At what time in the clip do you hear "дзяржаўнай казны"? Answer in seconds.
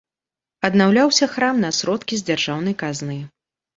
2.31-3.19